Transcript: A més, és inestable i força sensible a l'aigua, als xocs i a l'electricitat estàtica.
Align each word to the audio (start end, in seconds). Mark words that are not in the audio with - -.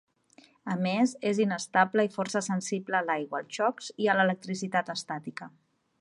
A 0.75 0.77
més, 0.85 1.11
és 1.31 1.41
inestable 1.45 2.07
i 2.07 2.11
força 2.17 2.43
sensible 2.47 2.99
a 3.01 3.03
l'aigua, 3.11 3.43
als 3.45 3.61
xocs 3.61 3.93
i 4.07 4.11
a 4.11 4.17
l'electricitat 4.21 4.91
estàtica. 4.99 5.53